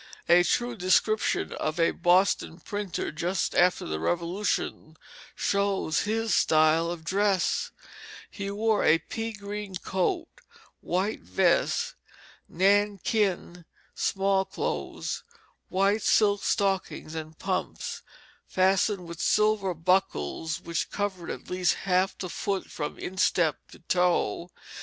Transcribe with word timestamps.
A 0.27 0.41
true 0.41 0.75
description 0.75 1.53
of 1.53 1.79
a 1.79 1.91
Boston 1.91 2.59
printer 2.59 3.11
just 3.11 3.53
after 3.53 3.85
the 3.85 3.99
Revolution 3.99 4.97
shows 5.35 5.99
his 6.05 6.33
style 6.33 6.89
of 6.89 7.03
dress: 7.03 7.69
"He 8.31 8.49
wore 8.49 8.83
a 8.83 8.97
pea 8.97 9.31
green 9.31 9.75
coat, 9.75 10.25
white 10.79 11.19
vest, 11.21 11.93
nankeen 12.49 13.63
small 13.93 14.43
clothes, 14.43 15.21
white 15.69 16.01
silk 16.01 16.43
stockings, 16.43 17.13
and 17.13 17.37
pumps 17.37 18.01
fastened 18.47 19.07
with 19.07 19.21
silver 19.21 19.75
buckles 19.75 20.61
which 20.61 20.89
covered 20.89 21.29
at 21.29 21.47
least 21.51 21.75
half 21.85 22.17
the 22.17 22.27
foot 22.27 22.65
from 22.71 22.97
instep 22.97 23.57
to 23.69 23.77
toe. 23.77 24.49